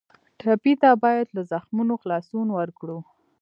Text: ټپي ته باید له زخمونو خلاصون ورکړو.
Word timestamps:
ټپي 0.39 0.73
ته 0.81 0.89
باید 1.03 1.27
له 1.35 1.41
زخمونو 1.51 1.93
خلاصون 2.01 2.47
ورکړو. 2.57 2.97